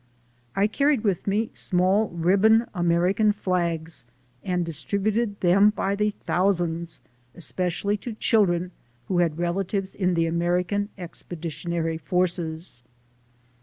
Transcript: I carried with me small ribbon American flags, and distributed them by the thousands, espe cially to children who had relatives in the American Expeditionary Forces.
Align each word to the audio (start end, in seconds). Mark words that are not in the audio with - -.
I 0.55 0.65
carried 0.65 1.03
with 1.03 1.27
me 1.27 1.51
small 1.53 2.07
ribbon 2.09 2.65
American 2.73 3.31
flags, 3.31 4.03
and 4.43 4.65
distributed 4.65 5.39
them 5.41 5.69
by 5.69 5.93
the 5.93 6.15
thousands, 6.25 7.01
espe 7.37 7.67
cially 7.67 7.99
to 7.99 8.13
children 8.13 8.71
who 9.09 9.19
had 9.19 9.37
relatives 9.37 9.93
in 9.93 10.15
the 10.15 10.25
American 10.25 10.89
Expeditionary 10.97 11.99
Forces. 11.99 12.81